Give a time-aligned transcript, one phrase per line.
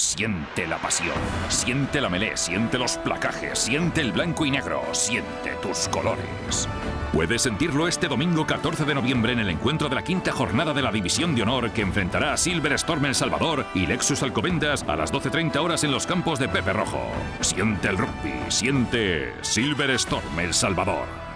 [0.00, 1.16] siente la pasión.
[1.48, 6.68] Siente la melé, siente los placajes, siente el blanco y negro, siente tus colores.
[7.12, 10.82] Puedes sentirlo este domingo 14 de noviembre en el encuentro de la quinta jornada de
[10.82, 14.96] la División de Honor que enfrentará a Silver Storm El Salvador y Lexus Alcobendas a
[14.96, 17.02] las 12.30 horas en los campos de Pepe Rojo.
[17.40, 21.29] Siente el rugby, siente Silver Storm El Salvador.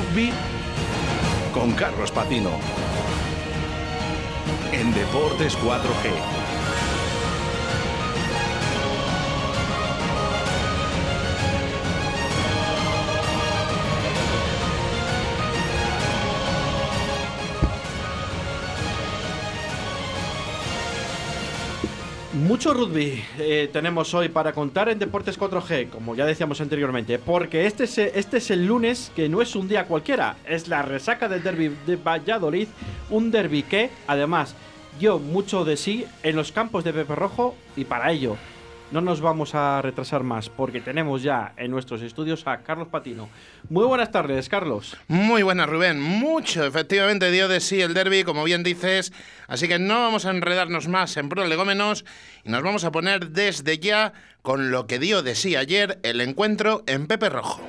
[0.00, 0.32] Rugby
[1.52, 2.50] con Carlos Patino.
[4.72, 6.49] En Deportes 4G.
[22.32, 27.66] Mucho rugby eh, tenemos hoy para contar en Deportes 4G, como ya decíamos anteriormente, porque
[27.66, 31.28] este es, este es el lunes que no es un día cualquiera, es la resaca
[31.28, 32.68] del derby de Valladolid,
[33.10, 34.54] un derby que, además,
[35.00, 38.36] dio mucho de sí en los campos de Pepe Rojo y para ello
[38.90, 43.28] no nos vamos a retrasar más porque tenemos ya en nuestros estudios a Carlos Patino.
[43.68, 44.96] Muy buenas tardes, Carlos.
[45.08, 46.00] Muy buenas, Rubén.
[46.00, 49.12] Mucho, efectivamente, dio de sí el derby, como bien dices.
[49.46, 52.04] Así que no vamos a enredarnos más en prolegómenos
[52.44, 56.20] y nos vamos a poner desde ya con lo que dio de sí ayer el
[56.20, 57.60] encuentro en Pepe Rojo.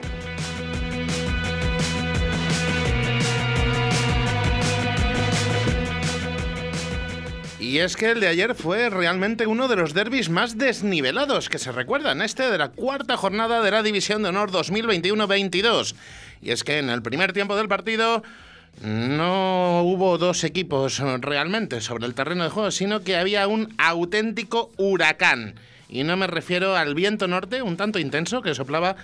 [7.71, 11.57] Y es que el de ayer fue realmente uno de los derbis más desnivelados que
[11.57, 15.95] se recuerdan, este de la cuarta jornada de la División de Honor 2021-22.
[16.41, 18.23] Y es que en el primer tiempo del partido
[18.81, 24.69] no hubo dos equipos realmente sobre el terreno de juego, sino que había un auténtico
[24.75, 25.55] huracán.
[25.87, 28.97] Y no me refiero al viento norte, un tanto intenso, que soplaba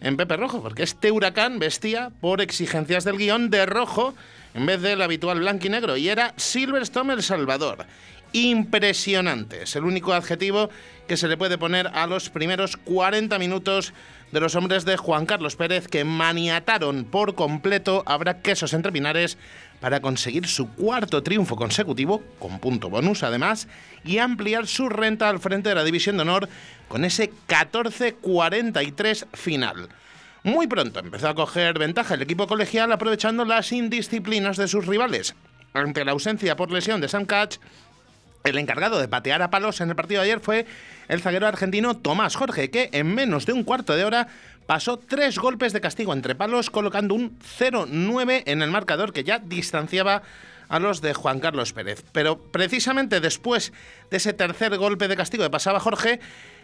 [0.00, 4.14] en Pepe Rojo, porque este huracán vestía, por exigencias del guion, de rojo
[4.54, 7.86] en vez del habitual blanco y negro, y era Silverstone El Salvador.
[8.32, 10.68] Impresionante, es el único adjetivo
[11.06, 13.94] que se le puede poner a los primeros 40 minutos
[14.32, 19.38] de los hombres de Juan Carlos Pérez que maniataron por completo a Quesos entre Pinares
[19.80, 23.68] para conseguir su cuarto triunfo consecutivo, con punto bonus además,
[24.04, 26.48] y ampliar su renta al frente de la División de Honor
[26.88, 29.88] con ese 14-43 final.
[30.42, 35.34] Muy pronto empezó a coger ventaja el equipo colegial aprovechando las indisciplinas de sus rivales.
[35.74, 37.58] Ante la ausencia por lesión de Sam Catch,
[38.48, 40.66] el encargado de patear a palos en el partido de ayer fue
[41.08, 44.28] el zaguero argentino Tomás Jorge, que en menos de un cuarto de hora
[44.66, 49.38] pasó tres golpes de castigo entre palos, colocando un 0-9 en el marcador que ya
[49.38, 50.22] distanciaba
[50.68, 52.04] a los de Juan Carlos Pérez.
[52.12, 53.72] Pero precisamente después
[54.10, 56.20] de ese tercer golpe de castigo que pasaba Jorge,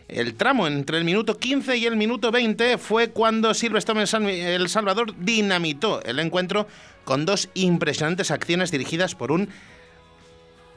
[0.08, 4.04] el tramo entre el minuto 15 y el minuto 20 fue cuando Silverstone
[4.54, 6.68] El Salvador dinamitó el encuentro
[7.04, 9.48] con dos impresionantes acciones dirigidas por un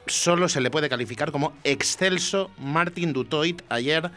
[0.08, 4.10] solo se le puede calificar como excelso Martin Dutoit ayer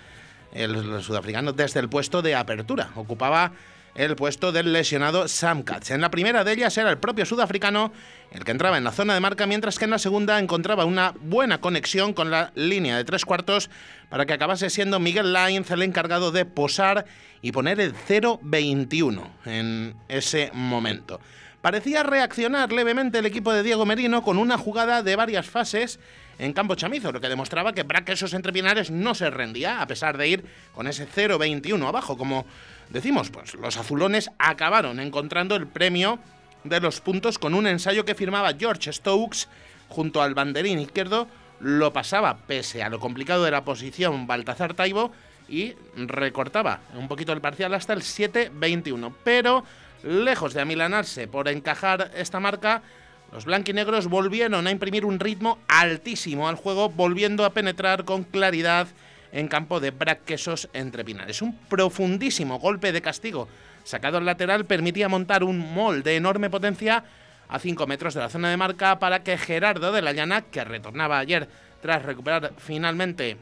[0.53, 3.53] el, sudafricano desde el puesto de apertura ocupaba
[3.95, 5.91] el puesto del lesionado Sam Katz.
[5.91, 7.91] En la primera de ellas era el propio sudafricano
[8.31, 11.13] el que entraba en la zona de marca, mientras que en la segunda encontraba una
[11.19, 13.69] buena conexión con la línea de tres cuartos
[14.09, 17.05] para que acabase siendo Miguel Lainz el encargado de posar
[17.41, 21.19] y poner el 0-21 en ese momento.
[21.61, 25.99] Parecía reaccionar levemente el equipo de Diego Merino con una jugada de varias fases
[26.39, 30.27] en campo chamizo, lo que demostraba que esos entrepinares no se rendía, a pesar de
[30.27, 32.47] ir con ese 0-21 abajo, como
[32.89, 36.17] decimos, pues los azulones acabaron encontrando el premio
[36.63, 39.47] de los puntos con un ensayo que firmaba George Stokes
[39.87, 41.27] junto al banderín izquierdo,
[41.59, 45.11] lo pasaba pese a lo complicado de la posición Baltazar Taibo
[45.47, 49.13] y recortaba un poquito el parcial hasta el 7-21.
[49.23, 49.63] Pero
[50.03, 52.83] lejos de amilanarse por encajar esta marca,
[53.31, 58.87] los blanquinegros volvieron a imprimir un ritmo altísimo al juego, volviendo a penetrar con claridad
[59.31, 61.41] en campo de Braquesos entre Pinares.
[61.41, 63.47] Un profundísimo golpe de castigo
[63.83, 67.05] sacado al lateral permitía montar un mol de enorme potencia
[67.47, 70.63] a 5 metros de la zona de marca para que Gerardo de la Llana, que
[70.63, 71.47] retornaba ayer
[71.81, 73.37] tras recuperar finalmente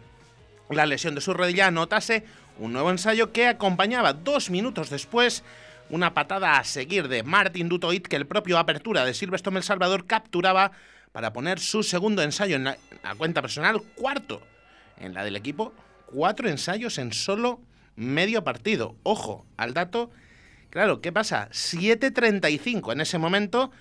[0.69, 2.23] la lesión de su rodilla, anotase
[2.59, 5.43] un nuevo ensayo que acompañaba dos minutos después
[5.89, 10.05] una patada a seguir de Martin Dutoit que el propio Apertura de Silverstone El Salvador
[10.05, 10.71] capturaba
[11.11, 12.77] para poner su segundo ensayo en la
[13.17, 14.41] cuenta personal, cuarto
[14.97, 15.73] en la del equipo,
[16.05, 17.61] cuatro ensayos en solo
[17.95, 18.95] medio partido.
[19.03, 20.11] Ojo al dato.
[20.69, 21.49] Claro, ¿qué pasa?
[21.51, 23.71] 7.35 en ese momento,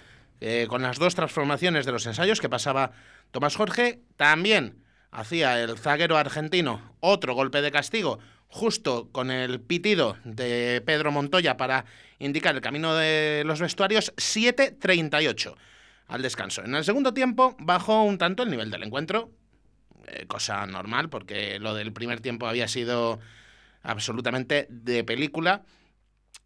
[0.40, 2.92] eh, con las dos transformaciones de los ensayos que pasaba
[3.30, 10.16] Tomás Jorge, también hacía el zaguero argentino otro golpe de castigo justo con el pitido
[10.24, 11.84] de Pedro Montoya para
[12.18, 15.54] indicar el camino de los vestuarios, 7.38
[16.08, 16.64] al descanso.
[16.64, 19.30] En el segundo tiempo bajó un tanto el nivel del encuentro,
[20.06, 23.20] eh, cosa normal porque lo del primer tiempo había sido
[23.82, 25.62] absolutamente de película.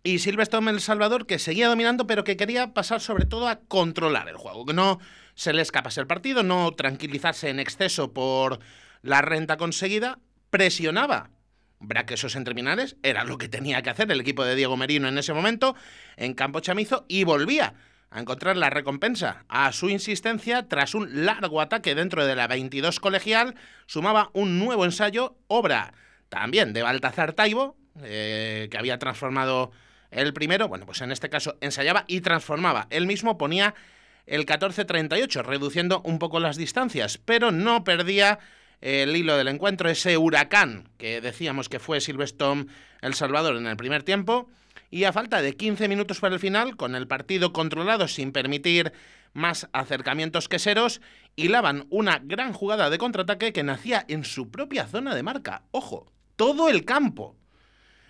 [0.04, 4.28] Y Silverstone El Salvador que seguía dominando pero que quería pasar sobre todo a controlar
[4.28, 4.99] el juego, que no
[5.34, 8.58] se le escapase el partido, no tranquilizarse en exceso por
[9.02, 10.19] la renta conseguida,
[10.50, 11.31] presionaba
[11.82, 15.19] braquesos en terminales, era lo que tenía que hacer el equipo de Diego Merino en
[15.19, 15.76] ese momento,
[16.17, 17.75] en campo chamizo, y volvía
[18.11, 23.00] a encontrar la recompensa a su insistencia tras un largo ataque dentro de la 22
[23.00, 23.55] colegial,
[23.87, 25.94] sumaba un nuevo ensayo, obra
[26.29, 29.70] también de Baltazar Taibo, eh, que había transformado
[30.11, 32.87] el primero, bueno, pues en este caso ensayaba y transformaba.
[32.90, 33.75] Él mismo ponía
[34.26, 38.38] el 14-38, reduciendo un poco las distancias, pero no perdía
[38.82, 42.67] el hilo del encuentro, ese huracán que decíamos que fue Silverstone
[43.00, 44.50] El Salvador en el primer tiempo.
[44.90, 48.93] Y a falta de 15 minutos para el final, con el partido controlado sin permitir
[49.32, 51.00] más acercamientos queseros,
[51.37, 55.62] hilaban una gran jugada de contraataque que nacía en su propia zona de marca.
[55.70, 57.37] Ojo, todo el campo.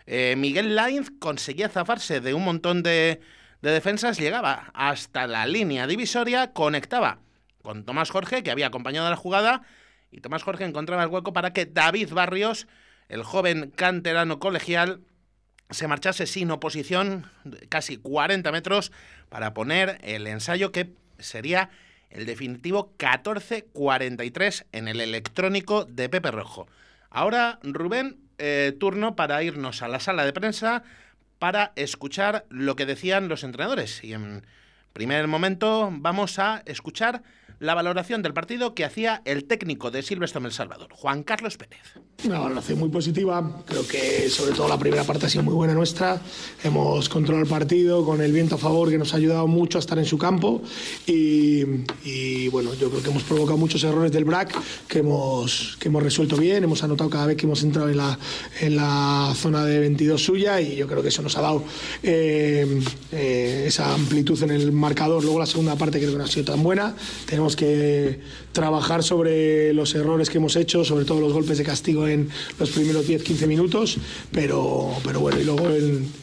[0.07, 3.21] Eh, Miguel Lainz conseguía zafarse de un montón de,
[3.61, 7.21] de defensas, llegaba hasta la línea divisoria, conectaba
[7.63, 9.63] con Tomás Jorge, que había acompañado la jugada,
[10.13, 12.69] y Tomás Jorge encontraba el hueco para que David Barrios,
[13.09, 15.01] el joven canterano colegial,
[15.71, 17.27] se marchase sin oposición
[17.71, 18.93] casi 40 metros
[19.31, 21.71] para poner el ensayo que sería
[22.11, 26.67] el definitivo 14-43 en el electrónico de Pepe Rojo.
[27.09, 30.83] Ahora, Rubén, eh, turno para irnos a la sala de prensa
[31.39, 34.05] para escuchar lo que decían los entrenadores.
[34.05, 34.45] Y en
[34.93, 37.23] primer momento vamos a escuchar
[37.63, 41.79] la valoración del partido que hacía el técnico de Silverstone El Salvador, Juan Carlos Pérez.
[42.25, 45.73] Una valoración muy positiva, creo que sobre todo la primera parte ha sido muy buena
[45.73, 46.21] nuestra,
[46.65, 49.81] hemos controlado el partido con el viento a favor que nos ha ayudado mucho a
[49.81, 50.61] estar en su campo.
[51.07, 54.55] Y, bueno, yo creo que hemos provocado muchos errores del BRAC
[54.89, 58.19] que hemos, que hemos resuelto bien, hemos anotado cada vez que hemos entrado en la,
[58.61, 61.65] en la zona de 22 suya y yo creo que eso nos ha dado
[62.03, 62.81] eh,
[63.13, 65.23] eh, esa amplitud en el marcador.
[65.23, 66.95] Luego la segunda parte creo que no ha sido tan buena,
[67.27, 68.21] tenemos que
[68.53, 72.29] trabajar sobre los errores que hemos hecho, sobre todo los golpes de castigo en
[72.59, 73.99] los primeros 10-15 minutos,
[74.31, 75.65] pero, pero bueno, y luego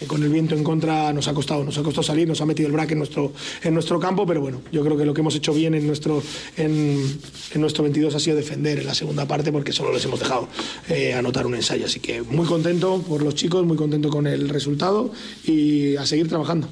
[0.07, 2.67] con el viento en contra nos ha costado, nos ha costado salir, nos ha metido
[2.67, 3.33] el braque en nuestro,
[3.63, 6.21] en nuestro campo, pero bueno, yo creo que lo que hemos hecho bien en nuestro,
[6.57, 7.19] en,
[7.55, 10.47] nuestro 22 ha sido defender en la segunda parte porque solo les hemos dejado
[10.87, 14.49] eh, anotar un ensayo, así que muy contento por los chicos, muy contento con el
[14.49, 15.11] resultado
[15.45, 16.69] y a seguir trabajando.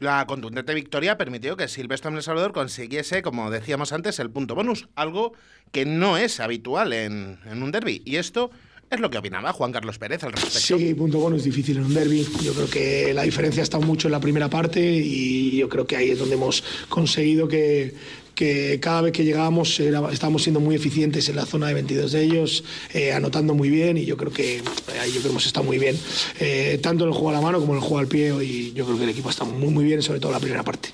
[0.00, 4.88] La contundente victoria permitió que Silvestre El Salvador consiguiese, como decíamos antes, el punto bonus,
[4.94, 5.32] algo
[5.72, 8.02] que no es habitual en, un derby.
[8.04, 8.50] Y esto
[8.90, 10.78] es lo que opinaba Juan Carlos Pérez al respecto.
[10.78, 12.26] Sí, punto bonus difícil en un derby.
[12.42, 15.86] Yo creo que la diferencia ha estado mucho en la primera parte y yo creo
[15.86, 17.94] que ahí es donde hemos conseguido que,
[18.38, 22.22] que cada vez que llegábamos estábamos siendo muy eficientes en la zona de 22 de
[22.22, 22.62] ellos,
[22.94, 24.62] eh, anotando muy bien y yo creo que
[25.00, 25.98] ahí yo creo que hemos estado muy bien,
[26.38, 28.72] eh, tanto en el juego a la mano como en el juego al pie y
[28.74, 30.90] yo creo que el equipo está muy muy bien, sobre todo la primera parte.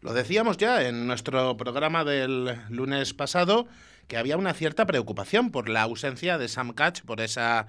[0.00, 3.66] Lo decíamos ya en nuestro programa del lunes pasado
[4.08, 7.66] que había una cierta preocupación por la ausencia de Sam Catch, por esa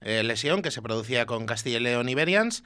[0.00, 2.64] eh, lesión que se producía con Castilla y León Iberians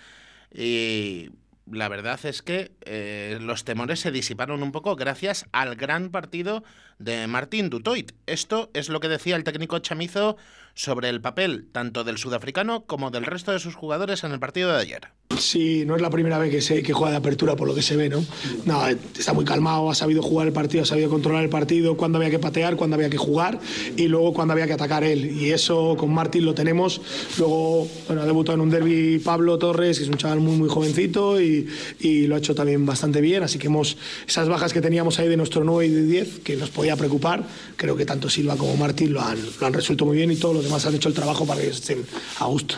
[0.55, 1.31] y
[1.71, 6.63] la verdad es que eh, los temores se disiparon un poco gracias al gran partido
[6.99, 8.13] de Martín Dutoit.
[8.27, 10.37] Esto es lo que decía el técnico chamizo
[10.75, 14.73] sobre el papel tanto del sudafricano como del resto de sus jugadores en el partido
[14.73, 15.09] de ayer.
[15.39, 17.83] Sí, no es la primera vez que, se, que juega de apertura por lo que
[17.83, 18.25] se ve, ¿no?
[18.67, 22.19] No, está muy calmado, ha sabido jugar el partido, ha sabido controlar el partido, cuándo
[22.19, 23.59] había que patear, cuándo había que jugar
[23.97, 25.25] y luego cuándo había que atacar él.
[25.41, 27.01] Y eso con Martín lo tenemos.
[27.39, 30.69] Luego, bueno, ha debutado en un derby Pablo Torres, que es un chaval muy, muy
[30.69, 33.43] jovencito y, y lo ha hecho también bastante bien.
[33.43, 33.97] Así que hemos,
[34.29, 37.43] esas bajas que teníamos ahí de nuestro 9 y de 10, que nos podía preocupar,
[37.77, 40.55] creo que tanto Silva como Martín lo han, lo han resuelto muy bien y todos
[40.55, 42.05] los demás han hecho el trabajo para que estén
[42.41, 42.77] a gusto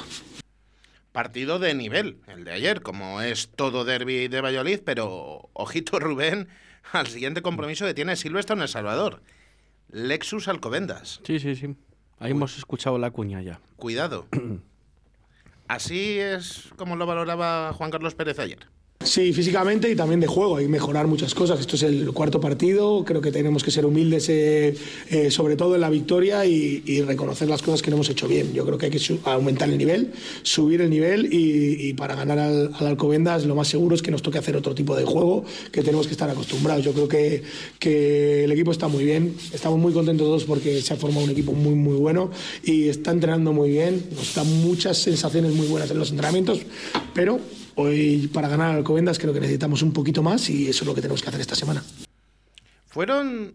[1.16, 6.48] partido de nivel, el de ayer, como es todo derby de Valladolid, pero ojito Rubén
[6.92, 9.22] al siguiente compromiso que tiene Silvestre en El Salvador.
[9.88, 11.22] Lexus Alcobendas.
[11.24, 11.74] Sí, sí, sí.
[12.18, 13.60] Ahí hemos escuchado la cuña ya.
[13.76, 14.26] Cuidado.
[15.68, 18.66] Así es como lo valoraba Juan Carlos Pérez ayer.
[19.06, 20.56] Sí, físicamente y también de juego.
[20.56, 21.60] Que mejorar muchas cosas.
[21.60, 23.04] Esto es el cuarto partido.
[23.04, 24.74] Creo que tenemos que ser humildes, eh,
[25.08, 28.26] eh, sobre todo en la victoria y, y, reconocer las cosas que no hemos hecho
[28.26, 28.52] bien.
[28.52, 32.40] Yo creo que hay que aumentar el nivel, subir el nivel y, y para ganar
[32.40, 35.44] al, al, Alcobendas lo más seguro es que nos toque hacer otro tipo de juego
[35.70, 36.84] que tenemos que estar acostumbrados.
[36.84, 37.44] Yo creo que,
[37.78, 39.36] que el equipo está muy bien.
[39.52, 42.30] Estamos muy contentos todos porque se ha formado un equipo muy, muy bueno
[42.64, 44.04] y está entrenando muy bien.
[44.16, 46.58] Nos dan muchas sensaciones muy buenas en los entrenamientos,
[47.14, 47.38] pero
[47.78, 50.94] Hoy para ganar al Alcobendas creo que necesitamos un poquito más y eso es lo
[50.94, 51.84] que tenemos que hacer esta semana.
[52.86, 53.54] Fueron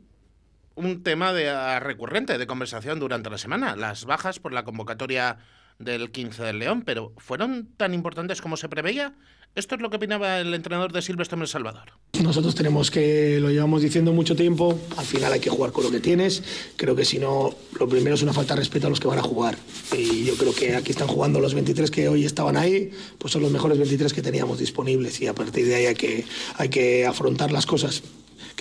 [0.75, 5.38] un tema de, recurrente de conversación durante la semana, las bajas por la convocatoria
[5.80, 9.13] del 15 del León, pero ¿fueron tan importantes como se preveía?
[9.54, 11.92] Esto es lo que opinaba el entrenador de Silvestre en El Salvador.
[12.24, 15.92] Nosotros tenemos que, lo llevamos diciendo mucho tiempo, al final hay que jugar con lo
[15.92, 16.42] que tienes.
[16.78, 19.20] Creo que si no, lo primero es una falta de respeto a los que van
[19.20, 19.58] a jugar.
[19.98, 23.42] Y yo creo que aquí están jugando los 23 que hoy estaban ahí, pues son
[23.42, 26.24] los mejores 23 que teníamos disponibles y a partir de ahí hay que,
[26.56, 28.04] hay que afrontar las cosas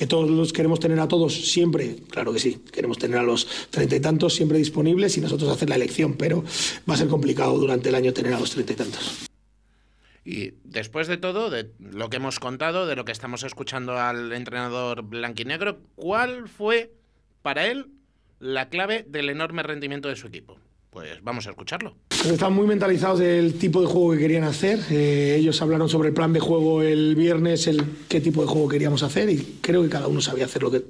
[0.00, 3.46] que todos los queremos tener a todos siempre, claro que sí, queremos tener a los
[3.68, 6.42] treinta y tantos siempre disponibles y nosotros hacer la elección, pero
[6.88, 9.28] va a ser complicado durante el año tener a los treinta y tantos.
[10.24, 14.32] Y después de todo, de lo que hemos contado, de lo que estamos escuchando al
[14.32, 16.94] entrenador blanquinegro, ¿cuál fue
[17.42, 17.88] para él
[18.38, 20.56] la clave del enorme rendimiento de su equipo?
[20.90, 21.94] Pues vamos a escucharlo.
[22.10, 24.80] Están muy mentalizados del tipo de juego que querían hacer.
[24.90, 28.68] Eh, ellos hablaron sobre el plan de juego el viernes, el qué tipo de juego
[28.68, 30.82] queríamos hacer y creo que cada uno sabía hacer lo que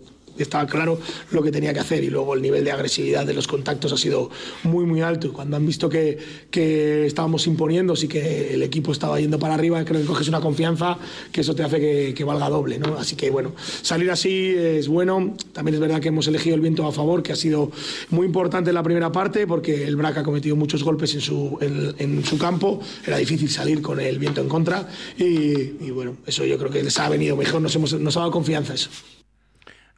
[0.42, 0.98] estaba claro
[1.30, 3.96] lo que tenía que hacer y luego el nivel de agresividad de los contactos ha
[3.96, 4.30] sido
[4.64, 5.32] muy muy alto.
[5.32, 6.18] Cuando han visto que,
[6.50, 10.40] que estábamos imponiendo y que el equipo estaba yendo para arriba, creo que coges una
[10.40, 10.98] confianza
[11.32, 12.78] que eso te hace que, que, valga doble.
[12.78, 12.96] ¿no?
[12.98, 15.34] Así que bueno, salir así es bueno.
[15.52, 17.70] También es verdad que hemos elegido el viento a favor, que ha sido
[18.10, 21.58] muy importante en la primera parte porque el BRAC ha cometido muchos golpes en su,
[21.60, 22.80] en, en su campo.
[23.06, 26.82] Era difícil salir con el viento en contra y, y, bueno, eso yo creo que
[26.82, 28.90] les ha venido mejor, nos, hemos, nos ha dado confianza eso.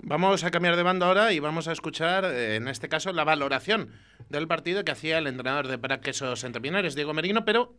[0.04, 3.22] Vamos a cambiar de banda ahora y vamos a escuchar, eh, en este caso, la
[3.22, 3.90] valoración
[4.28, 7.72] del partido que hacía el entrenador de Braquesos Entrepinares, Diego Merino, pero...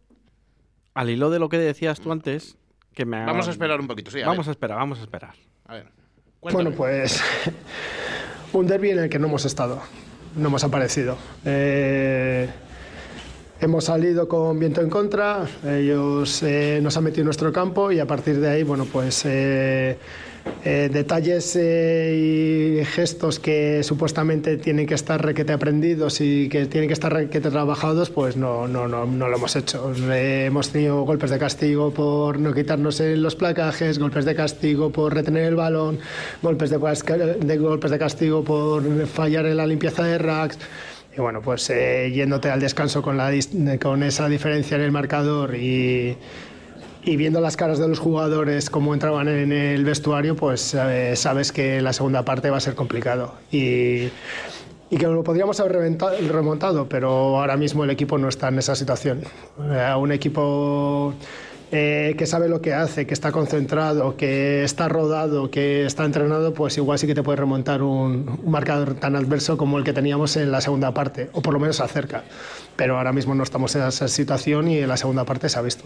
[0.93, 2.57] Al hilo de lo que decías tú antes,
[2.93, 3.25] que me...
[3.25, 4.21] Vamos a esperar un poquito, sí.
[4.21, 4.51] A vamos ver.
[4.51, 5.33] a esperar, vamos a esperar.
[5.65, 5.87] A ver.
[6.39, 6.63] Cuéntame.
[6.63, 7.21] Bueno, pues
[8.53, 9.81] un derby en el que no hemos estado,
[10.37, 11.17] no hemos aparecido.
[11.43, 12.47] Eh,
[13.59, 17.99] hemos salido con viento en contra, ellos eh, nos han metido en nuestro campo y
[17.99, 19.25] a partir de ahí, bueno, pues...
[19.25, 19.97] Eh,
[20.65, 26.87] eh, detalles eh, y gestos que supuestamente tienen que estar requete aprendidos y que tienen
[26.87, 29.93] que estar requete trabajados, pues no, no, no, no lo hemos hecho.
[30.11, 35.13] Eh, hemos tenido golpes de castigo por no quitarnos los placajes, golpes de castigo por
[35.13, 35.99] retener el balón,
[36.41, 40.57] golpes de, de golpes de castigo por fallar en la limpieza de racks.
[41.15, 43.31] Y bueno, pues eh, yéndote al descanso con, la,
[43.79, 46.17] con esa diferencia en el marcador y,
[47.05, 51.51] y viendo las caras de los jugadores, cómo entraban en el vestuario, pues eh, sabes
[51.51, 53.33] que la segunda parte va a ser complicado.
[53.51, 54.09] Y,
[54.89, 55.97] y que lo podríamos haber
[56.29, 59.21] remontado, pero ahora mismo el equipo no está en esa situación.
[59.59, 61.13] Eh, un equipo
[61.71, 66.53] eh, que sabe lo que hace, que está concentrado, que está rodado, que está entrenado,
[66.53, 69.91] pues igual sí que te puede remontar un, un marcador tan adverso como el que
[69.91, 72.23] teníamos en la segunda parte, o por lo menos acerca.
[72.77, 75.61] Pero ahora mismo no estamos en esa situación y en la segunda parte se ha
[75.61, 75.83] visto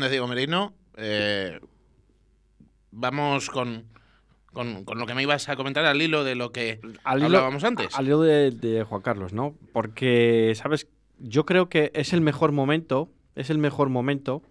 [0.00, 0.74] de Diego Merino.
[0.96, 1.60] Eh,
[2.90, 3.86] vamos con,
[4.52, 7.64] con, con, lo que me ibas a comentar al hilo de lo que al hablábamos
[7.64, 7.94] antes.
[7.96, 9.54] Al hilo de, de, Juan Carlos, ¿no?
[9.72, 10.88] Porque, ¿sabes?
[11.18, 14.42] Yo creo que es el mejor momento, es el mejor momento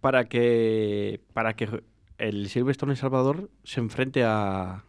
[0.00, 1.82] para que, para que
[2.18, 4.84] el Silverstone El Salvador se enfrente a,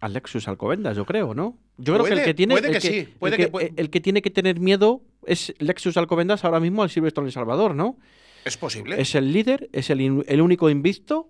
[0.00, 1.58] al Lexus Alcobendas, yo creo, ¿no?
[1.78, 3.50] Yo creo que el que tiene puede el que, que, sí, puede el que, que
[3.50, 3.72] puede...
[3.76, 7.74] el que tiene que tener miedo es Lexus Alcobendas ahora mismo al Silverstone El Salvador,
[7.74, 7.98] ¿no?
[8.46, 9.00] Es posible.
[9.00, 11.28] Es el líder, es el, el único invicto.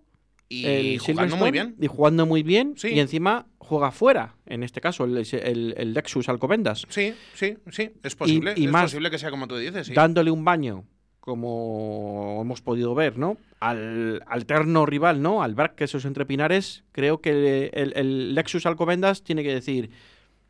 [0.49, 1.75] Y el jugando muy bien.
[1.81, 2.75] Y jugando muy bien.
[2.77, 2.89] Sí.
[2.89, 6.87] Y encima juega fuera, en este caso, el, el, el Lexus Alcobendas.
[6.89, 7.91] Sí, sí, sí.
[8.05, 8.55] Es posible.
[8.57, 9.89] Y, y es más, posible que sea como tú dices.
[9.89, 9.95] Sí.
[9.95, 10.85] Dándole un baño,
[11.19, 13.39] como hemos podido ver, ¿no?
[13.59, 15.43] Al alterno rival, ¿no?
[15.43, 19.91] Al Braquesos entre Pinares, creo que el, el Lexus Alcobendas tiene que decir.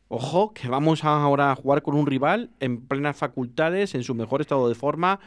[0.09, 4.41] Ojo, que vamos ahora a jugar con un rival en plenas facultades, en su mejor
[4.41, 5.19] estado de forma,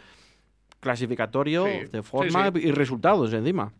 [0.81, 2.69] clasificatorio Sí, de forma sí, sí.
[2.69, 3.73] y resultados encima.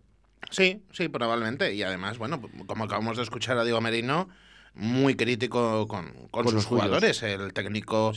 [0.51, 1.75] Sí, sí, probablemente.
[1.75, 4.29] Y además, bueno, como acabamos de escuchar a Diego Merino,
[4.75, 6.83] muy crítico con, con, Con sus los suyos.
[6.85, 8.13] jugadores, el técnico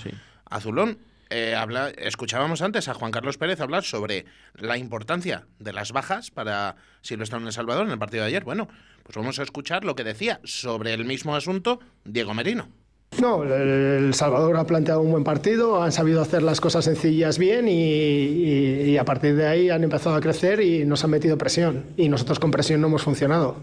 [0.49, 0.97] azulón.
[1.29, 6.29] Eh, habla, escuchábamos antes a Juan Carlos Pérez hablar sobre la importancia de las bajas
[6.29, 8.43] para Silvestre en El Salvador en el partido de ayer.
[8.43, 8.67] Bueno,
[9.03, 12.69] pues vamos a escuchar lo que decía sobre el mismo asunto Diego Merino.
[13.21, 17.67] No, El Salvador ha planteado un buen partido, han sabido hacer las cosas sencillas bien
[17.67, 21.83] y, a partir de ahí han empezado a crecer y nos han metido presión.
[21.97, 23.55] Y nosotros con presión no hemos funcionado.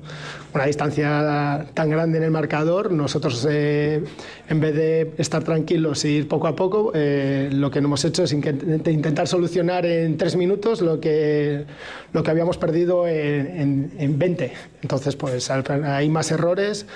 [0.55, 4.03] Una distancia tan grande en el marcador, nosotros eh,
[4.49, 8.05] en vez de estar tranquilos y ir poco a poco, eh, lo que no hemos
[8.05, 11.65] hecho es intentar solucionar en tres minutos lo que,
[12.13, 14.53] lo que habíamos perdido en, en 20.
[14.83, 16.87] Entonces, pues hay más errores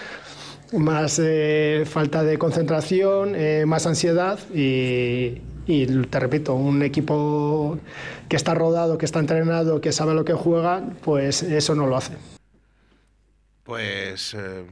[0.73, 7.79] más eh, falta de concentración, eh, más ansiedad y, te repito, un equipo
[8.29, 11.97] que está rodado, que está entrenado, que sabe lo que juega, pues eso no lo
[11.97, 12.15] hace.
[13.63, 14.67] Pues eh,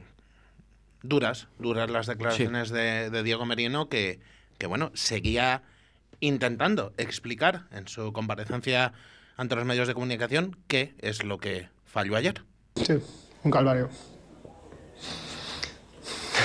[1.03, 4.21] duras, duras las declaraciones de, Diego Merino que,
[4.59, 5.63] que, bueno, seguía
[6.21, 8.93] intentando explicar en su comparecencia
[9.37, 12.43] ante los medios de comunicación qué es lo que falló ayer.
[12.77, 12.95] Sí,
[13.43, 13.89] un calvario.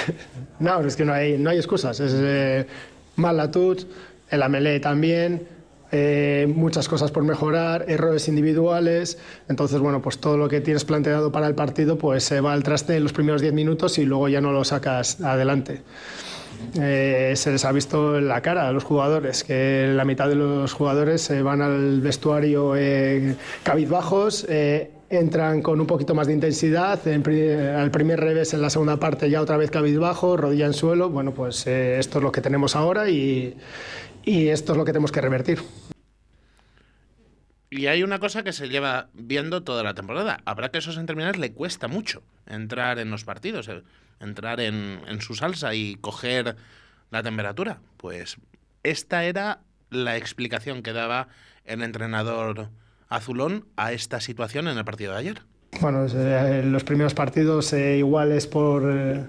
[0.59, 1.99] no, es que no hay, no hay excusas.
[1.99, 2.65] Es eh,
[3.15, 3.83] Malatut,
[4.29, 5.47] el Amelé también,
[5.91, 9.17] eh, muchas cosas por mejorar, errores individuales.
[9.47, 12.63] Entonces, bueno, pues todo lo que tienes planteado para el partido pues se va al
[12.63, 15.81] traste en los primeros 10 minutos y luego ya no lo sacas adelante.
[16.79, 20.35] Eh, se les ha visto en la cara a los jugadores, que la mitad de
[20.35, 26.33] los jugadores se van al vestuario eh, cabizbajos, eh, entran con un poquito más de
[26.33, 31.09] intensidad, al primer revés en la segunda parte ya otra vez cabizbajo, rodilla en suelo,
[31.09, 33.57] bueno pues eh, esto es lo que tenemos ahora y,
[34.25, 35.59] esto es lo que tenemos que revertir.
[37.69, 40.39] Y hay una cosa que se lleva viendo toda la temporada.
[40.45, 43.83] Habrá que a esos entrenadores le cuesta mucho entrar en los partidos, eh,
[44.19, 46.57] entrar en, en su salsa y coger
[47.09, 47.79] la temperatura.
[47.95, 48.37] Pues
[48.83, 51.29] esta era la explicación que daba
[51.63, 52.69] el entrenador
[53.09, 55.41] azulón a esta situación en el partido de ayer?
[55.81, 59.25] Bueno, eh, los primeros partidos eh, igual es por, eh,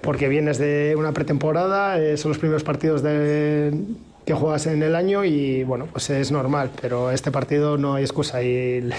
[0.00, 3.72] porque vienes de una pretemporada, son los primeros partidos de,
[4.24, 8.04] que juegas en el año y bueno, pues es normal, pero este partido no hay
[8.04, 8.90] excusa y,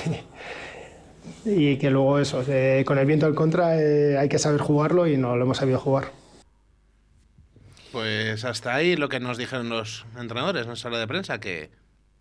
[1.45, 2.43] y que luego eso,
[2.85, 6.11] con el viento en contra hay que saber jugarlo y no lo hemos sabido jugar.
[7.93, 11.69] Pues hasta ahí lo que nos dijeron los entrenadores en la sala de prensa, que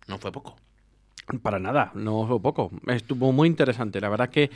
[0.07, 0.55] no fue poco.
[1.41, 2.71] Para nada, no poco.
[2.87, 4.01] Estuvo muy interesante.
[4.01, 4.49] La verdad que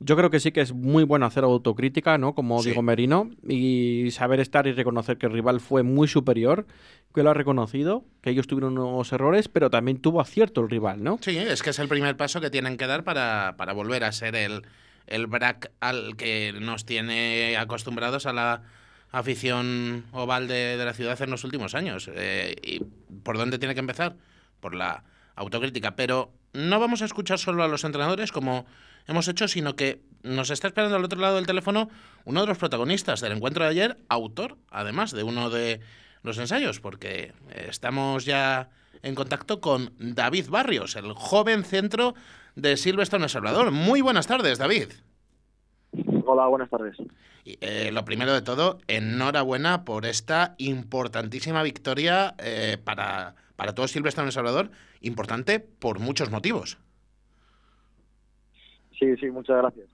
[0.00, 2.34] yo creo que sí que es muy bueno hacer autocrítica, ¿no?
[2.34, 6.66] Como digo Merino, y saber estar y reconocer que el rival fue muy superior,
[7.14, 11.04] que lo ha reconocido, que ellos tuvieron unos errores, pero también tuvo acierto el rival,
[11.04, 11.18] ¿no?
[11.20, 14.12] Sí, es que es el primer paso que tienen que dar para, para volver a
[14.12, 14.62] ser el,
[15.06, 18.62] el BRAC al que nos tiene acostumbrados a la
[19.12, 22.10] afición oval de, de la ciudad en los últimos años.
[22.14, 22.80] Eh, ¿Y
[23.22, 24.16] por dónde tiene que empezar?
[24.60, 25.04] Por la
[25.40, 25.96] autocrítica.
[25.96, 28.66] Pero no vamos a escuchar solo a los entrenadores como
[29.06, 31.88] hemos hecho, sino que nos está esperando al otro lado del teléfono
[32.24, 35.80] uno de los protagonistas del encuentro de ayer, autor, además de uno de
[36.22, 38.68] los ensayos, porque estamos ya
[39.02, 42.14] en contacto con David Barrios, el joven centro
[42.54, 43.70] de Silvestre El Salvador.
[43.70, 44.88] Muy buenas tardes, David.
[46.32, 46.96] Hola, buenas tardes.
[47.44, 54.22] Eh, lo primero de todo, enhorabuena por esta importantísima victoria eh, para para todo Silvestre
[54.22, 54.70] en El Salvador,
[55.02, 56.78] importante por muchos motivos.
[58.98, 59.86] Sí, sí, muchas gracias.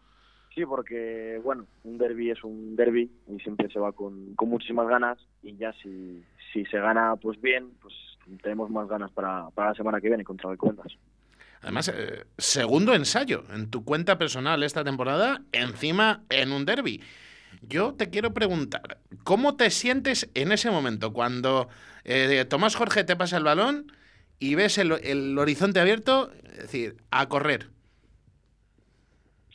[0.55, 5.19] Sí, porque, bueno, un derby es un derby y siempre se va con, muchísimas ganas
[5.43, 6.23] y ya si,
[6.53, 7.93] si se gana pues bien, pues
[8.41, 10.97] tenemos más ganas para, la semana que viene contra el Cuentas.
[11.63, 17.03] Además, eh, segundo ensayo en tu cuenta personal esta temporada, encima en un derby.
[17.63, 21.69] Yo te quiero preguntar, ¿cómo te sientes en ese momento cuando
[22.05, 23.93] eh, Tomás Jorge te pasa el balón
[24.39, 26.31] y ves el, horizonte abierto?
[26.45, 27.69] Es decir, a correr.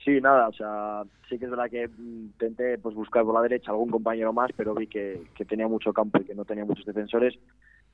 [0.04, 3.72] Sí, nada, o sea, sí que es verdad que intenté pues, buscar por la derecha
[3.72, 7.36] algún compañero más, pero vi que, tenía mucho campo y que no tenía muchos defensores.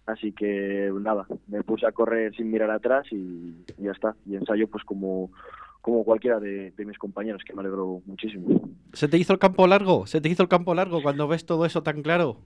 [0.07, 4.15] Así que nada, me puse a correr sin mirar atrás y, y ya está.
[4.25, 5.29] Y ensayo pues como,
[5.87, 8.69] como cualquiera de, mis compañeros, que me alegro muchísimo.
[8.91, 10.05] ¿Se te hizo el campo largo?
[10.05, 12.41] ¿Se te hizo el campo largo cuando ves todo eso tan claro?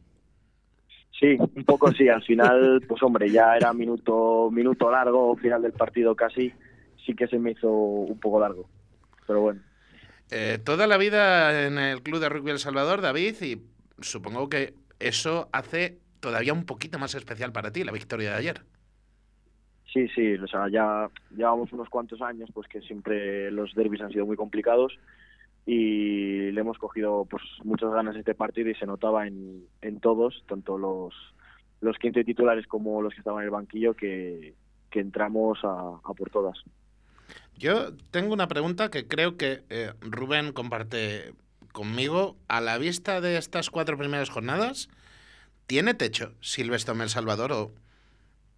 [1.20, 2.08] Sí, un poco sí.
[2.08, 6.54] Al final, pues hombre, ya era minuto, minuto largo, final del partido casi,
[7.04, 8.70] sí que se me hizo un poco largo.
[9.26, 9.62] Pero bueno.
[10.30, 13.60] Eh, toda la vida en el Club de Rugby El Salvador, David, y
[14.02, 18.62] supongo que eso hace todavía un poquito más especial para ti la victoria de ayer.
[19.92, 24.12] Sí, sí, o sea, ya llevamos unos cuantos años pues que siempre los derbis han
[24.12, 24.98] sido muy complicados
[25.66, 30.44] y le hemos cogido pues muchas ganas este partido y se notaba en, en todos,
[30.48, 31.14] tanto los,
[31.82, 34.54] los 15 titulares como los que estaban en el banquillo, que,
[34.94, 36.58] entramos a, por todas.
[37.58, 41.34] Yo tengo una pregunta que creo que eh, Rubén comparte
[41.72, 42.36] conmigo.
[42.48, 44.90] A la vista de estas cuatro primeras jornadas,
[45.72, 47.72] ¿Tiene techo Silvestre El Salvador o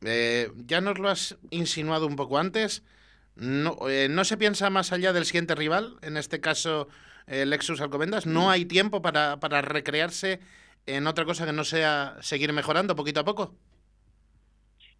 [0.04, 2.84] eh, ya nos lo has insinuado un poco antes?
[3.36, 6.88] No, eh, ¿No se piensa más allá del siguiente rival, en este caso
[7.28, 8.26] el Lexus Alcobendas?
[8.26, 10.39] ¿No hay tiempo para, para recrearse
[10.88, 13.54] en otra cosa que no sea seguir mejorando poquito a poco?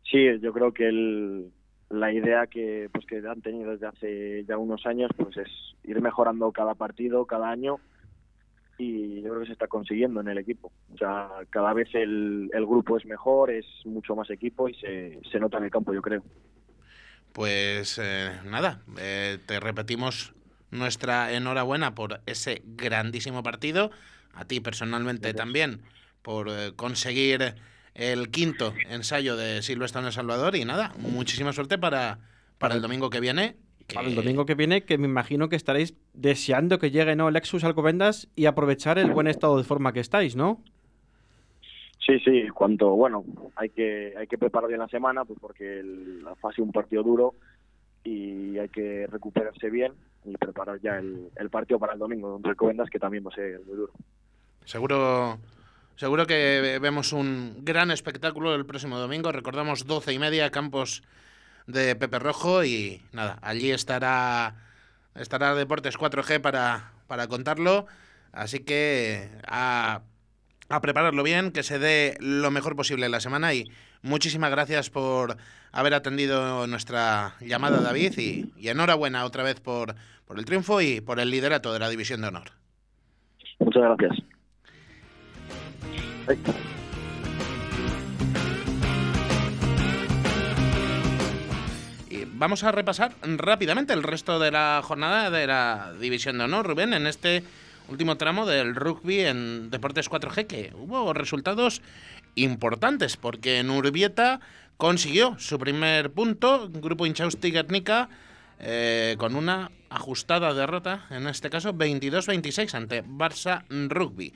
[0.04, 1.49] Sí, yo creo que
[1.89, 5.49] la idea que, pues, que han tenido desde hace ya unos años pues es
[5.84, 7.80] ir mejorando cada partido, cada año
[8.78, 10.72] y yo creo que se está consiguiendo en el equipo.
[10.94, 15.20] O sea, cada vez el, el grupo es mejor, es mucho más equipo y se,
[15.32, 16.24] se nota en el campo, yo creo.
[17.34, 20.34] Pues eh, nada, eh, te repetimos
[20.70, 23.92] nuestra enhorabuena por ese grandísimo partido,
[24.34, 25.82] a ti personalmente también
[26.22, 27.56] por eh, conseguir
[27.94, 32.20] el quinto ensayo de Silvestre en El Salvador y nada, muchísima suerte para,
[32.58, 33.56] para el domingo que viene.
[33.93, 37.32] Para el domingo que viene, que me imagino que estaréis deseando que llegue ¿no?
[37.32, 40.62] Lexus Alcobendas y aprovechar el buen estado de forma que estáis, ¿no?
[42.06, 43.24] Sí, sí, cuanto, bueno,
[43.56, 47.02] hay que, hay que preparar bien la semana, pues porque la fase es un partido
[47.02, 47.36] duro
[48.04, 49.93] y hay que recuperarse bien
[50.26, 53.36] y preparar ya el, el partido para el domingo contra Alcobendas, que también va a
[53.36, 53.93] ser muy duro.
[54.65, 55.39] Seguro
[55.96, 59.32] Seguro que vemos un gran espectáculo el próximo domingo.
[59.32, 61.04] Recordamos 12 y media, campos
[61.67, 62.63] de Pepe Rojo.
[62.63, 64.56] Y nada, allí estará,
[65.15, 67.86] estará Deportes 4G para, para contarlo.
[68.32, 70.02] Así que a,
[70.69, 73.54] a prepararlo bien, que se dé lo mejor posible la semana.
[73.54, 73.69] Y
[74.02, 75.38] muchísimas gracias por
[75.71, 78.17] haber atendido nuestra llamada, David.
[78.17, 79.95] Y, y enhorabuena otra vez por,
[80.26, 82.52] por el triunfo y por el liderato de la División de Honor.
[83.60, 84.17] Muchas gracias.
[92.34, 96.93] Vamos a repasar rápidamente el resto de la jornada de la División de Honor, Rubén,
[96.93, 97.43] en este
[97.88, 101.82] último tramo del rugby en Deportes 4G, que hubo resultados
[102.36, 104.39] importantes, porque en Urbieta
[104.78, 108.10] consiguió su primer punto, Grupo Inchausti Guernica,
[108.60, 114.34] eh, con una ajustada derrota, en este caso 22-26 ante Barça Rugby.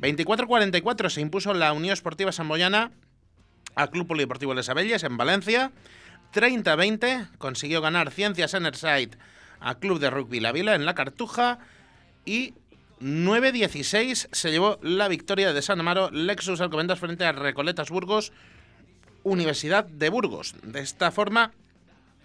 [0.00, 2.90] 24-44 se impuso la Unión Esportiva Samboyana
[3.74, 5.70] al Club Polideportivo Les Abelles en Valencia.
[6.32, 9.16] 30-20 consiguió ganar Ciencias Enerside
[9.60, 11.58] al Club de Rugby La Vila en La Cartuja.
[12.24, 12.54] Y
[13.00, 18.32] 9-16 se llevó la victoria de San Amaro Lexus Alcobendas frente a Recoletas Burgos,
[19.22, 20.54] Universidad de Burgos.
[20.62, 21.52] De esta forma,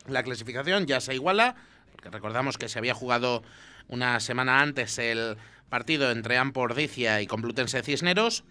[0.07, 1.55] la clasificación ya se iguala,
[1.91, 3.43] porque recordamos que se había jugado
[3.87, 5.37] una semana antes el
[5.69, 8.43] partido entre Ampordicia y Complutense Cisneros.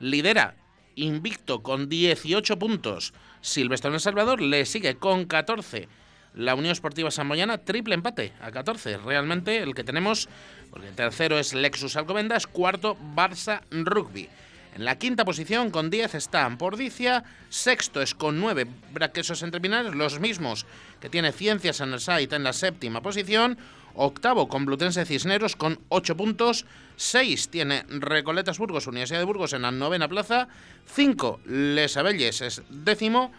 [0.00, 0.54] Lidera
[0.96, 5.88] invicto con 18 puntos Silvestre en El Salvador, le sigue con 14
[6.34, 8.98] la Unión Esportiva Samboyana, triple empate a 14.
[8.98, 10.28] Realmente el que tenemos,
[10.70, 14.28] porque el tercero es Lexus Alcobendas, cuarto Barça Rugby.
[14.74, 20.20] En la quinta posición con 10 está Ampordicia, sexto es con 9 Braquesos Entrepinares, los
[20.20, 20.66] mismos
[21.00, 23.58] que tiene Ciencias en el site en la séptima posición,
[23.94, 26.66] Octavo, Complutense Cisneros con 8 puntos.
[26.96, 30.48] 6 tiene Recoletas Burgos, Universidad de Burgos en la novena plaza.
[30.86, 33.32] 5, Les Abelles es décimo.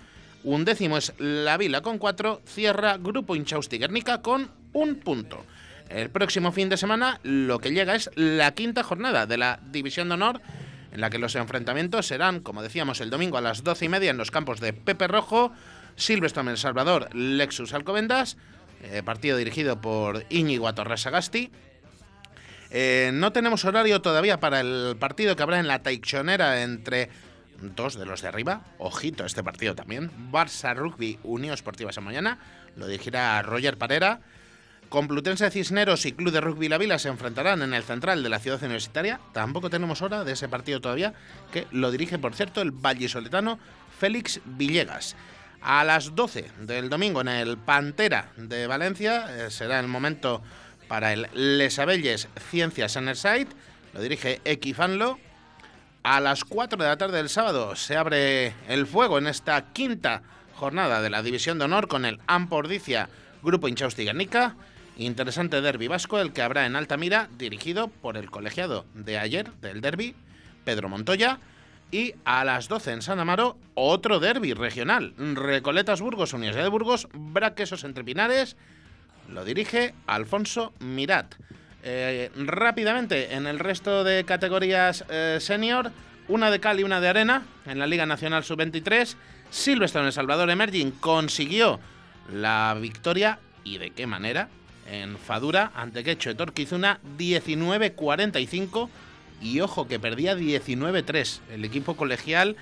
[0.43, 2.41] Un décimo es La Vila con 4.
[2.45, 5.45] Cierra Grupo Inchausti Guernica con un punto.
[5.89, 10.07] El próximo fin de semana lo que llega es la quinta jornada de la División
[10.07, 10.39] de Honor,
[10.91, 14.11] en la que los enfrentamientos serán, como decíamos, el domingo a las 12 y media
[14.11, 15.51] en los campos de Pepe Rojo,
[15.95, 18.37] Silvestre El Salvador, Lexus Alcobendas,
[18.83, 21.51] eh, partido dirigido por Íñigo Torres Sagasti.
[22.71, 27.09] Eh, no tenemos horario todavía para el partido que habrá en la Taichonera entre
[27.61, 28.61] dos de los de arriba.
[28.77, 30.11] Ojito este partido también.
[30.31, 32.37] Barça Rugby Unión Esportiva esa mañana.
[32.75, 34.21] Lo dirigirá Roger Parera.
[34.89, 38.39] Complutense Cisneros y Club de Rugby La Vila se enfrentarán en el central de la
[38.39, 39.19] ciudad universitaria.
[39.33, 41.13] Tampoco tenemos hora de ese partido todavía,
[41.51, 43.59] que lo dirige, por cierto, el vallisoletano
[43.99, 45.15] Félix Villegas.
[45.61, 50.41] A las 12 del domingo en el Pantera de Valencia eh, será el momento
[50.87, 53.49] para el Les Abelles Ciencias Site.
[53.93, 55.19] Lo dirige Equifanlo.
[56.03, 60.23] A las 4 de la tarde del sábado se abre el fuego en esta quinta
[60.55, 63.09] jornada de la División de Honor con el Ampordicia
[63.43, 64.55] Grupo Inchausti Guernica.
[64.97, 69.81] Interesante derby vasco el que habrá en Altamira, dirigido por el colegiado de ayer del
[69.81, 70.15] derby,
[70.63, 71.39] Pedro Montoya.
[71.91, 75.13] Y a las 12 en San Amaro, otro derby regional.
[75.17, 78.55] Recoletas Burgos, Universidad de Burgos, Braquesos entre Pinares.
[79.27, 81.35] Lo dirige Alfonso Mirat.
[81.81, 85.91] Eh, rápidamente, en el resto de categorías eh, senior,
[86.27, 87.43] una de cal y una de arena.
[87.65, 89.15] En la Liga Nacional Sub-23,
[89.49, 91.79] Silvestre en El Salvador Emerging consiguió
[92.31, 93.39] la victoria.
[93.63, 94.49] ¿Y de qué manera?
[94.91, 98.89] En Fadura, ante Quecho Torquizuna, 19-45
[99.41, 102.55] y ojo que perdía 19-3 el equipo colegial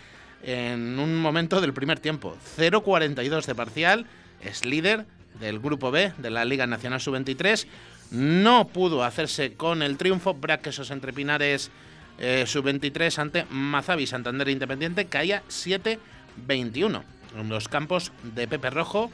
[0.44, 2.38] en un momento del primer tiempo.
[2.58, 4.06] 0-42 de parcial,
[4.42, 5.06] es líder
[5.40, 7.66] del grupo B de la Liga Nacional Sub-23.
[8.12, 10.34] No pudo hacerse con el triunfo.
[10.34, 11.72] Braquesos entre Pinares
[12.20, 17.04] eh, Sub-23 ante Mazavi Santander Independiente caía 7-21.
[17.38, 19.12] En los campos de Pepe Rojo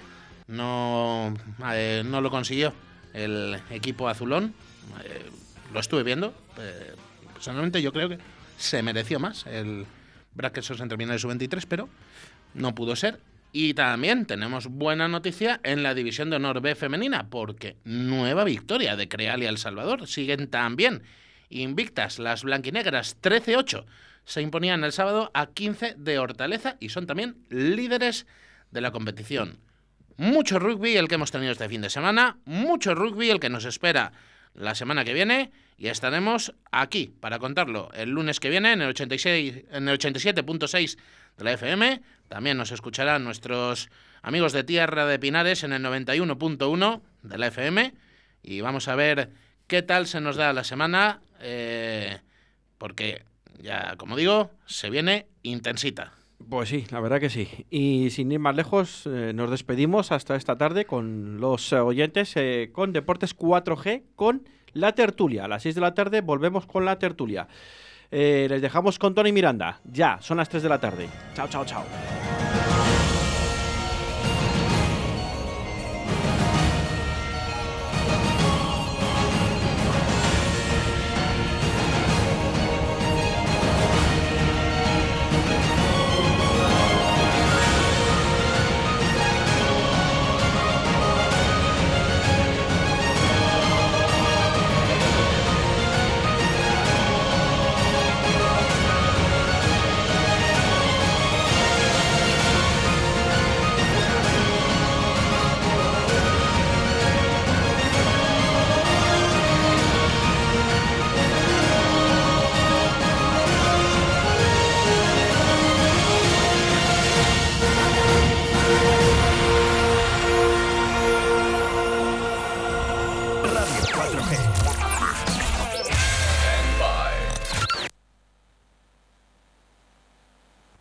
[0.47, 1.33] no,
[1.71, 2.73] eh, no lo consiguió
[3.13, 4.53] el equipo azulón.
[5.03, 5.25] Eh,
[5.73, 6.33] lo estuve viendo.
[7.43, 8.19] Personalmente yo creo que
[8.57, 9.85] se mereció más el
[10.33, 11.89] Braquesos entre Pinares Sub-23, pero
[12.53, 13.19] no pudo ser.
[13.51, 18.95] Y también tenemos buena noticia en la división de honor B femenina, porque nueva victoria
[18.95, 20.07] de Creal y El Salvador.
[20.07, 21.03] Siguen también
[21.49, 23.83] invictas las blanquinegras 13-8.
[24.23, 28.25] Se imponían el sábado a 15 de Hortaleza y son también líderes
[28.71, 29.59] de la competición.
[30.15, 33.65] Mucho rugby el que hemos tenido este fin de semana, mucho rugby el que nos
[33.65, 34.13] espera
[34.53, 38.89] la semana que viene y estaremos aquí para contarlo el lunes que viene en el,
[38.89, 40.97] 86, en el 87.6
[41.37, 42.01] de la FM.
[42.29, 43.89] También nos escucharán nuestros
[44.21, 47.93] amigos de Tierra de Pinares en el 91.1 de la FM.
[48.43, 49.31] Y vamos a ver
[49.67, 52.19] qué tal se nos da la semana, eh,
[52.77, 53.23] porque
[53.59, 56.13] ya, como digo, se viene intensita.
[56.49, 57.47] Pues sí, la verdad que sí.
[57.69, 62.69] Y sin ir más lejos, eh, nos despedimos hasta esta tarde con los oyentes, eh,
[62.71, 65.45] con Deportes 4G, con la tertulia.
[65.45, 67.47] A las 6 de la tarde volvemos con la tertulia.
[68.11, 69.81] les dejamos con Tony Miranda.
[69.85, 71.09] Ya, son las 3 de la tarde.
[71.33, 72.32] Chao, chao, chao.